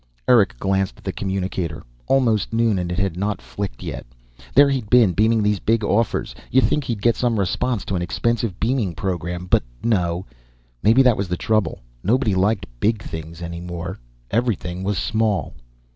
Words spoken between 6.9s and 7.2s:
get